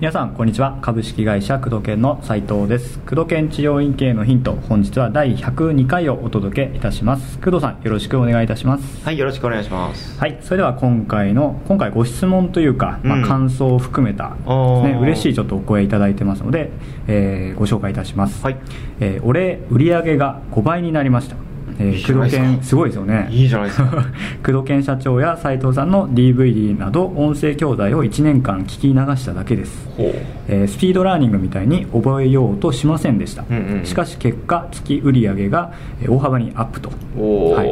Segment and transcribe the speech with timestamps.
[0.00, 0.78] 皆さんこんにちは。
[0.82, 2.98] 株式会社工藤研の斉藤です。
[3.00, 7.38] 工藤研治療院経営のヒント本日は第102回をお届けいたします。
[7.38, 9.02] 工藤さんよろしくお願いいたします。
[9.04, 10.18] はいよろしくお願いします。
[10.18, 14.48] はいそれでは今回の今回ご質問というか、まあ、うん感想を含めたです
[14.92, 16.70] ね、嬉しいちょっとお声いただいてますので、
[17.06, 18.44] えーご紹介いたします。
[18.44, 18.56] はい。
[19.00, 21.36] えー俺売上が5倍になりました
[21.78, 22.44] えいいじゃないですか。
[22.44, 23.28] 工藤研すごいですよね。
[23.30, 24.04] いいじゃないですか。
[24.44, 29.88] 工藤研社長や斉藤さんの DVD など音声教材を1年間聞き流しただけです。
[29.98, 33.86] えースピードラーニングみたいに覚えようとしませんでした、うんうんうん。
[33.86, 36.90] しかし結果月売上がえー大幅にアップと。
[36.90, 37.68] はい。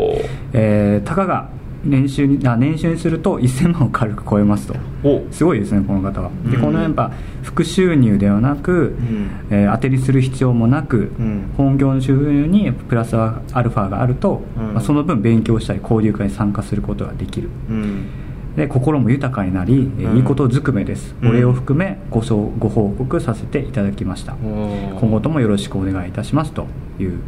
[0.53, 1.49] えーたかが
[1.85, 4.75] 年収にあ年収にすると1000万を軽く超えますと。
[5.03, 5.23] お。
[5.31, 6.31] すごいですねこの方は。
[6.51, 6.63] でうん。
[6.63, 9.47] このやっぱ副収入ではなく、ん。
[9.51, 11.53] えー当てにする必要もなく、うん。
[11.57, 14.75] 本業の収入にプラスアルファがあると、うん。
[14.75, 17.49] まあ、その分勉強したり交流会に参加することができる。
[17.69, 18.07] うん。
[18.57, 21.31] で心も豊かになり、えいいことずくめです、うん。
[21.31, 24.35] お礼を含めごご報告させていただきました。
[24.35, 26.67] 今後ともよろしくお願いいたしますと
[27.01, 27.19] いう、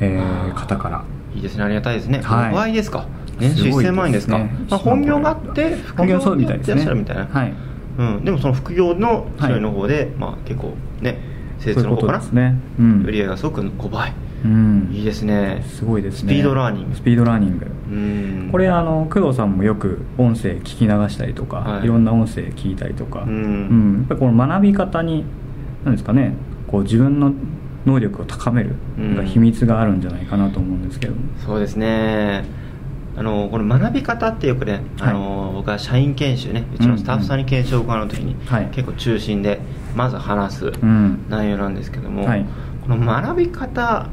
[0.00, 1.04] えー方から。
[1.34, 1.64] いいですね。
[1.64, 2.20] ありがたいですね。
[2.22, 2.52] はい。
[2.52, 3.06] 5倍ですか
[3.38, 4.38] 年収すごい1000万円ですか。
[4.38, 7.54] ねまあ、本業があって副業みたいですねみたいなはい。
[7.98, 11.18] うん、でもその副業のはいそれの方で、まあ結構ね
[11.58, 12.18] 施設そういうこの方かな。
[12.18, 13.02] とですね、うん。
[13.04, 14.12] 売り上げがすごく5倍。
[14.44, 14.90] うん。
[14.92, 15.64] いいですね。
[15.66, 16.32] すごいですね。
[16.32, 16.94] スピードラーニング。
[16.94, 17.66] スピードラーニング。
[17.90, 18.48] うん。
[18.52, 21.84] これあの工藤さんもよく音声聞き流したりとか、はい。
[21.84, 23.30] い、ろんな音声聞いたりとか、うん。
[23.30, 23.96] うん。
[24.00, 25.24] やっぱりこの学び方に
[25.84, 26.34] 何ですかね
[26.66, 27.32] こう自分の
[27.86, 28.74] 能力を高める、
[29.26, 31.14] 秘密があるんじゃないかなと思うんですけど。
[31.14, 32.44] もそうですね
[33.18, 38.66] あのこの学び方ってよくね、あの僕は社員研修ねうちのスタッフさんに研修を行う時に、はい。
[38.66, 39.60] 結構中心で
[39.94, 41.24] まず話すうん。
[41.30, 42.44] 内容なんですけども、はい。
[42.86, 44.06] この学び方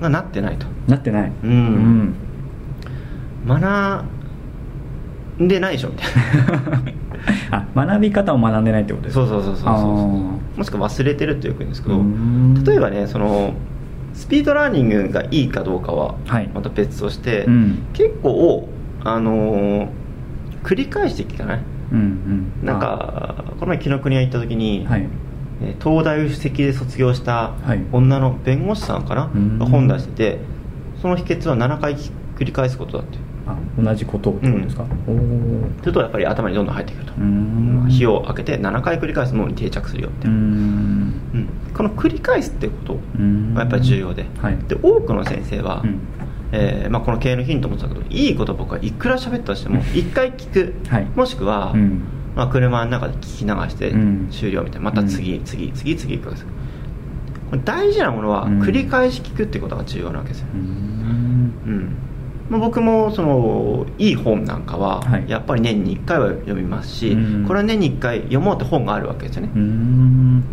[0.00, 0.66] がなってないと。
[0.86, 1.32] なってない。
[1.42, 2.14] うん。
[3.48, 4.04] 学
[5.42, 5.88] んでないでしょ。
[5.90, 6.06] みたい
[7.50, 9.26] あ学び方を学んでないってことなですか？
[9.26, 12.62] そうそうそうそうそうもしくは忘れてるってよく言うんですけどうん。
[12.64, 13.54] 例えばねその
[14.16, 16.48] スピードラーニングがいいかどうかははい。
[16.48, 17.86] また別として、うん。
[17.92, 18.68] 結構
[19.04, 19.88] あのー
[20.64, 21.60] 繰り返して聞かない
[21.92, 22.66] うんうん。
[22.66, 25.06] なんかこの前紀ノ国屋行った時に、あはい。
[25.62, 27.84] えー東大を首席で卒業したはい。
[27.92, 29.58] 女の弁護士さんかな、うん。
[29.58, 30.38] が本出してて
[31.00, 33.20] その秘訣は7回繰り返すことだってあ
[33.78, 35.16] 同じことってことですか、おお
[35.80, 36.66] するとやっぱり頭にどん。
[36.66, 36.74] どん。
[36.74, 37.86] 入ってくると、うん。
[37.88, 43.54] 火を開けて7回繰り返す脳に定着するよって、ううんんこの繰り返すってことうん。
[43.54, 44.56] がやっぱり重要で,、はい。
[44.68, 46.00] で多くの先生は、うん。
[46.52, 51.06] えーまあ、この経営のヒントもそうだけどいいこと僕はいくら喋ったとしても1回聞く、はい。
[51.14, 52.02] もしくは、うん。
[52.34, 54.28] まあ、車の中で聞き流してうん。
[54.30, 56.34] 終了みたいなまた次、次次次行く
[57.64, 58.60] 大事なものはうん。
[58.62, 60.60] 繰り返し聞くってことが重要なわけですよ、うん。
[60.60, 60.64] う
[61.78, 61.96] ん
[62.48, 65.28] まあ、僕もそのいい本なんかははい。
[65.28, 67.46] やっぱり年に1回は読みますし、うん。
[67.46, 69.50] これは年に1回読もうって本があるわけですよね。
[69.54, 70.44] うん。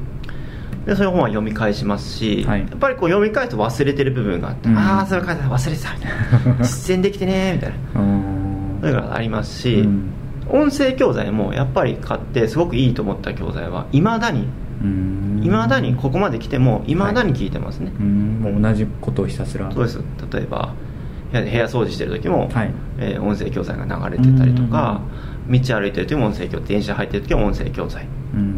[0.85, 2.61] でそういう本は読み返しますし、はい。
[2.61, 4.77] やっぱりこう読み返すと忘れてる部分があって、うん。
[4.77, 6.57] ああそれ書いてた忘れてたみたいな。
[6.65, 8.01] 実践できてねみたいな。
[8.01, 8.77] うん。
[8.81, 10.09] そういうのがありますし、うん。
[10.49, 14.47] 音声教材もやっぱり買ってすごくいいと思った教材はいまだに。
[14.83, 15.41] うん。
[15.43, 18.39] いまだにここまで来てもいまだに聞いてますね、うん。
[18.41, 19.71] もう同じことをひたすら。
[19.71, 19.99] そうです。
[20.31, 20.73] 例えば
[21.41, 22.71] 部屋掃除してる時も、はい。
[22.99, 25.01] えー音声教材が流れてたりとか
[25.49, 28.07] 道歩いてる時も音声教材電車入ってる時も音声教材。
[28.33, 28.57] うんうん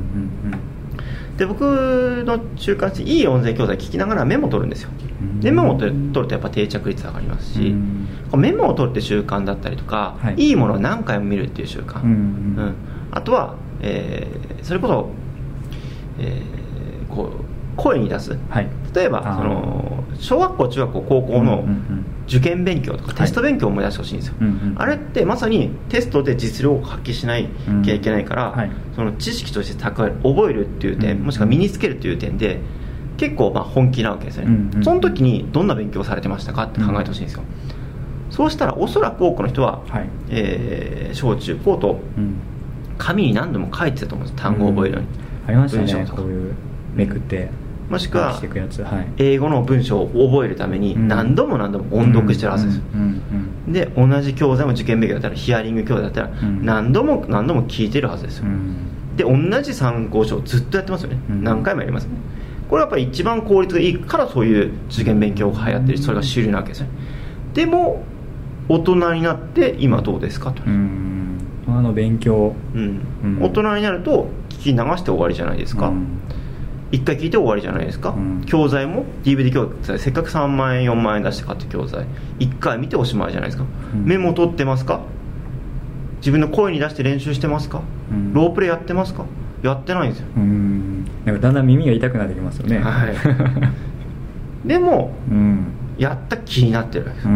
[1.38, 4.90] で僕の習慣としていい音声教材聞きながらメモ取るんですよ。
[5.22, 5.40] うん。
[5.42, 7.76] でメモを取る取るとやっぱ定着率上がりますし
[8.38, 10.36] メモを取るって習慣だったりとか、はい。
[10.36, 12.16] い、いものを何回も見るっていう習慣、うんうん
[12.64, 12.76] うん。
[13.12, 15.10] あとは、えーそれこそ、
[16.20, 18.38] えーこう声に出す。
[18.50, 18.70] はい。
[18.94, 23.16] 例えばその小学校中学校高校のうんうんうん受験勉強とかはい。
[23.18, 27.48] テスト勉強を思い出してほしいんですよ、うんうんあれってまさにテストで実力を発揮しない
[27.84, 28.72] きゃいけないから、うんはい。
[28.96, 32.60] その知識として蓄える覚えるっていう点、うんもしくは身につけるっていう点で
[33.18, 37.44] 結構まあ本気なわけですよね、うんうんその時にどんな勉強をされてましたかって考えてほしいんですよ、
[38.30, 40.10] そうしたらおそらく多くの人は、はい。
[40.30, 42.36] えー小中高とうん。
[42.98, 44.42] 紙に何度も書いてたと思うんです。
[44.42, 45.08] 単語を覚えるのに、
[45.48, 46.54] ありましたねこういう
[46.94, 47.50] めくって
[47.90, 48.42] もしくは
[49.18, 51.08] 英語の文章を覚えるためにうん。
[51.08, 52.82] 何度も何度も音読してるはずです。
[53.68, 56.66] で同じ教材も受験勉強だったらヒアリング教材だったらうん。
[56.66, 59.16] 何度も何度も聞いてるはずですよ、うん。
[59.16, 61.44] で同じ参考書をずっとやってますよね、うん。
[61.44, 62.06] 何回もやります。
[62.06, 62.12] ね
[62.70, 66.88] これはやっぱり一番効率がいいからそういう受験勉強が流行ってるしそれが主流なわけですよ。
[66.88, 66.94] ね
[67.54, 68.04] でも
[68.68, 71.38] 大人になって今どうですかと、うん。
[71.68, 72.56] あの勉強。
[72.74, 73.02] うん。
[73.24, 73.44] うん。
[73.44, 76.08] 大人になると聞き流して終わりじゃないですか、うん
[76.96, 78.44] 1回聞いて終わりじゃないですか、うん。
[78.46, 80.00] 教材も DVD 教材。
[80.00, 82.06] せっかく3万円4万円出して買った教材。
[82.40, 84.06] 1回見ておしまいじゃないですか、うん。
[84.06, 85.02] メモ取ってますか？
[86.18, 87.82] 自分の声に出して練習してますか、
[88.12, 88.34] うん。
[88.34, 89.26] ロープレイやってますか？
[89.64, 91.06] やってないんですよ、うん。
[91.26, 92.80] なんかだんだん耳が痛くなってきますよね。
[92.80, 93.16] はい。
[94.68, 95.66] でもうん。
[95.98, 97.28] やった気になってるわけです、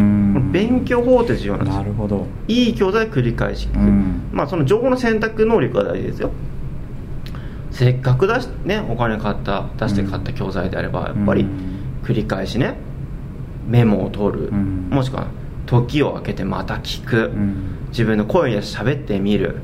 [0.52, 1.80] 勉強法って重要なんですよ。
[1.80, 2.26] なるほど。
[2.46, 3.68] いい教材を繰り返し
[4.34, 6.30] まあその情報の選択能力が大事ですよ
[7.70, 11.70] せっかく出し、ね、お金買った出して買った教材であればやっぱりうん
[12.02, 12.76] 繰り返しね
[13.70, 14.88] メモを取る、うん。
[14.90, 15.28] もしくは
[15.66, 17.88] 時を空けてまた聞く、うん。
[17.90, 19.56] 自分の声で喋ってみる。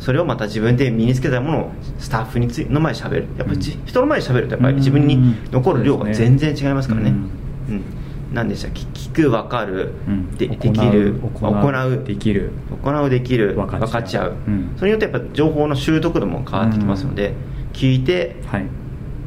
[0.00, 3.26] それをまた自分で身につけたものをスタッフについの前で喋る。
[3.38, 7.10] やっぱりじ、人の前で喋るとやっぱり自分に残る量が全然違いますからね。
[7.10, 7.16] うん。
[7.16, 8.01] うん
[8.32, 8.80] 何でしたっけ？
[8.80, 10.30] 聞く分かる、うん。
[10.36, 11.20] でできる。
[11.20, 12.50] 行うできる。
[12.82, 13.54] 行うできる。
[13.54, 14.30] 分かっちゃう。
[14.30, 14.72] う、うん。
[14.76, 17.34] それによってやっぱ情報の習得度も変わってきますので、
[17.72, 18.66] 聞いてはい。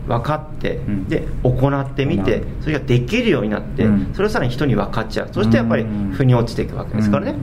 [0.07, 1.07] 分かって、ん。
[1.07, 4.13] で行ってみてそれができるようになって、うん。
[4.13, 5.29] それをさらに人に分かっちゃう。
[5.31, 6.11] そしてやっぱりうん。
[6.11, 7.35] 腑に落ちていくわけですからね、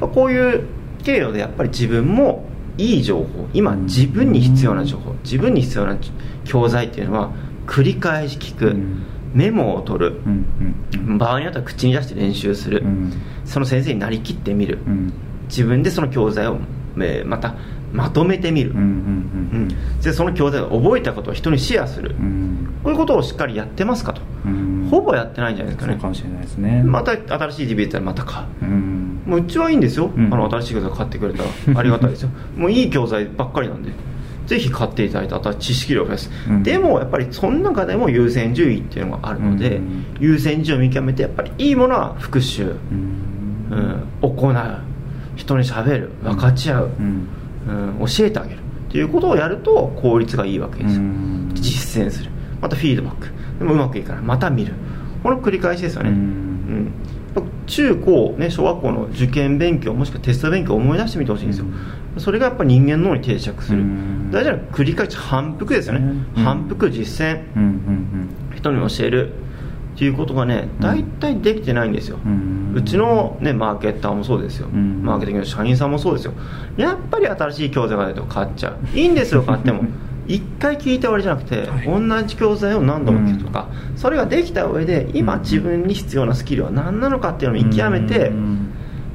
[0.00, 0.08] うん。
[0.10, 0.64] こういう
[1.02, 2.44] 経路でやっぱり自分も
[2.78, 3.84] いい情報今うん。
[3.86, 5.96] 自分に必要な情報自分に必要な
[6.44, 7.32] 教材っていうのは
[7.66, 9.02] 繰り返し聞く、うん
[9.36, 10.20] メモを取る、
[11.18, 13.12] 場合によっては口に出して練習する、うん。
[13.44, 15.12] その先生になりきってみる、うん。
[15.48, 16.58] 自分でその教材を、
[16.96, 17.54] えーまた
[17.92, 18.74] まとめてみる、
[20.02, 22.68] でその教材を覚えたことを人にシェアする、うん。
[22.82, 24.88] こういうことをしっかりやってますかと、うん。
[24.90, 26.00] ほぼやってないんじゃないですかね。
[26.00, 26.82] かもしれないですね。
[26.82, 28.46] また新しい DVD ったらまた買う。
[28.62, 29.22] うん。
[29.26, 30.32] もううちはいいんですよ、うん。
[30.32, 31.78] あの新しい教材買ってくれたら。
[31.78, 32.30] ありがたいですよ。
[32.56, 33.90] もういい教材ばっかりなんで
[34.46, 36.62] ぜひ買っていただいてあとは知識量を増やす、うん。
[36.62, 40.04] でもやっぱりその中でも優先順位っていうのがあるので、うん。
[40.20, 42.76] 優先順位を見極めてやっぱりいいものは復習、うん。
[44.22, 44.78] うん、行う。
[45.36, 46.10] 人にしゃべる。
[46.22, 47.28] 分かち合う、うん。
[48.00, 48.58] うん、教えてあげる。
[48.58, 48.60] っ
[48.90, 51.50] ていうことをやると効率がいいわけですよ、うん。
[51.54, 52.30] 実践する。
[52.60, 53.28] またフィードバック。
[53.58, 54.72] でもうまくいかないまた見る。
[55.22, 56.18] この繰り返しですよね、ううん。
[56.18, 56.92] ん
[57.66, 61.66] 中高、ね、小学校の受験勉強もしくはテスト勉強を思い出してみてほしいんですよ、
[62.18, 64.30] それがやっぱり人間の脳に定着する、うん。
[64.30, 66.00] 大事なのは繰り返し反復ですよね、
[66.36, 66.44] うん。
[66.44, 67.44] 反復実践。
[67.56, 67.62] うん。
[67.62, 67.64] う
[68.52, 68.56] ん。
[68.56, 69.46] 人に教える。
[69.96, 72.74] っていうことがね大体できてないんですよ、うん。
[72.76, 75.02] うちの、ね、マーケッターもそうですよ、うん。
[75.02, 76.34] マーケティングの社員さんもそうですよ。
[76.76, 78.78] やっぱり新しい教材が出ると買っちゃう。
[78.94, 79.84] いいんですよ 買っても。
[80.28, 81.86] 一回聞いて終わりじゃなくて、はい。
[81.86, 88.58] 同じ教材を何度も聞くとか、それができた上で今自分に必要なスキルは何なのかっていうのを見極めて、うん。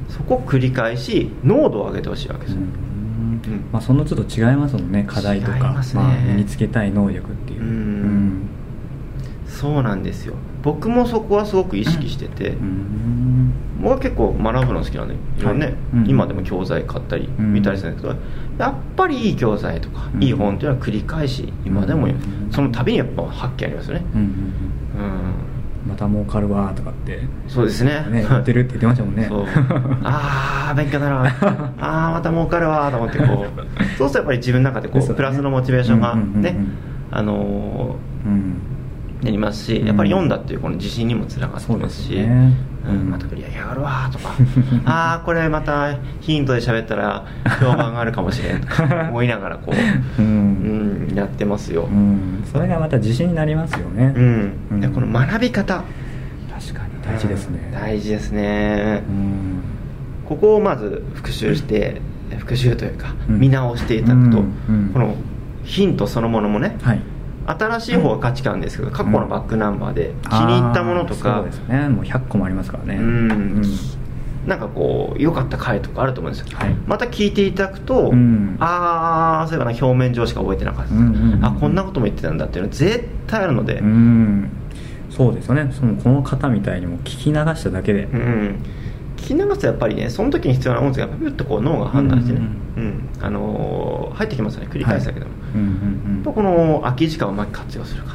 [0.08, 2.91] そこを繰り返し濃度を上げてほしいわけですよ、うんうん
[3.72, 5.56] まあ、その都度違いますもんね課題とか。
[5.56, 7.60] 違いまあ、身につけたい能力っていう。
[7.60, 7.68] うん。
[7.68, 8.48] うん。
[9.46, 10.34] そうなんですよ。
[10.62, 13.52] 僕もそこはすごく意識してて、うん。
[13.80, 15.74] 僕は結構学ぶの好きなんでいろいろね、はい。
[15.94, 16.08] うん。
[16.08, 17.52] 今でも教材買ったりうん。
[17.52, 18.18] 見たりするんですけど、
[18.58, 22.08] やっぱりいい教材とか、うんいい本っていうのは繰り返し今でも、う。
[22.10, 22.48] ん。
[22.50, 24.04] その度にやっぱ発見ありますよね。
[24.14, 24.52] うん
[25.86, 27.20] また儲かるわとかって。
[27.48, 28.06] そうですね。
[28.08, 29.28] ね言ってるって言ってましたもんね。
[30.04, 33.26] ああ勉強だなああまた儲かるわと思ってこう。
[33.98, 36.56] そうするとやっぱり自分の中でこう、プラスのモチベーションがね
[37.10, 38.32] あのうん。
[38.68, 38.72] ー
[39.22, 44.34] なりますしやっぱり読んだっていうこの自信にもつながってますし、うん、またクリアやがるわとか。
[44.84, 47.24] ああこれまたヒントで喋ったら
[47.60, 52.42] 評判があるかもしれんとか思いながらこう、ううんん、やってますよ、うん。
[52.50, 54.12] それがまた自信になりますよね。
[54.16, 54.52] うん。
[54.72, 54.80] うん。
[54.80, 55.84] でこの学び方。
[56.52, 57.60] 確かに大事ですね。
[57.66, 59.61] うん大事ですね、うん
[60.32, 62.00] ここをまず復習して
[62.38, 63.40] 復習というか、うん。
[63.40, 65.14] 見直していただくと、この
[65.64, 67.00] ヒントそのものもね、はい。
[67.46, 71.88] 新しい方が価値観ですけど過去のバックナンバーで気に入ったものとあーそかうですね。
[71.88, 72.96] もう100個もありますからね。
[72.96, 73.62] うん。
[74.46, 76.74] なんかこう良かった回とかあると思うんですよ、はい。
[76.86, 78.56] また聞いていただくと、うん。
[78.58, 84.50] ああそういえばな表面上しか覚えてなかった、うんうんうんあこんなことも言ってたんだっていうのは絶対あるので、うん。
[85.10, 85.70] そうですよね。
[85.72, 88.04] そのこの方みたいにも聞き流しただけで。
[88.04, 88.18] うん。
[88.18, 88.56] 聞
[89.36, 92.40] き流すとやっぱりねその時に必要な音声がピュッとこう脳が判断してね、
[92.76, 98.14] ううんあのー入ってきますよね繰り返すだけでも、うんうんやっぱこの空き時間をうまく活用するか、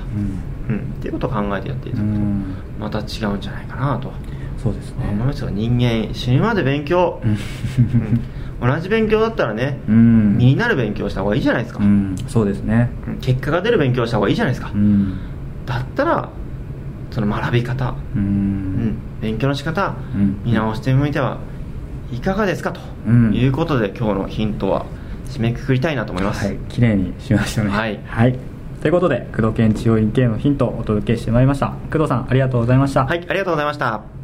[0.69, 0.75] うん。
[0.75, 2.55] うん、っていうことを考えてやっていただくと、うん。
[2.79, 3.05] また違う
[3.37, 4.11] んじゃないかなと。
[4.61, 5.07] そうですね。
[5.09, 7.31] 思いますよ人間死ぬまで勉強、うん。
[7.31, 7.33] う
[8.65, 8.75] ん。
[8.75, 10.37] 同じ勉強だったらね、うん。
[10.37, 12.15] 身になる勉強した方がいいじゃないですか、うん。
[12.27, 12.89] そうですね。
[13.07, 13.17] うん。
[13.19, 15.17] 結果が出る勉強した方がいいじゃないですか、うん。
[15.65, 16.29] だったら
[17.11, 18.76] その学び方、ううんん
[19.21, 20.41] 勉強の仕方、うん。
[20.43, 21.39] 見直してみては
[22.11, 22.71] いかがですか？
[22.71, 23.33] とうん。
[23.33, 24.85] いうことで、今日のヒントは
[25.27, 26.57] 締めくくりたいなと思います、はい。
[26.69, 27.69] 綺麗にしましたね。
[27.69, 27.87] は
[28.27, 28.39] い。
[28.81, 31.73] ということで工藤研治療院系のヒントをお届けしてまいりました。
[31.91, 33.05] 工藤さんありがとうございました。
[33.05, 34.16] はい、ありがとうございました